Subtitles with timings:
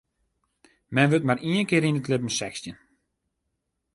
[0.95, 2.77] Men wurdt mar ien kear yn it libben sechstjin.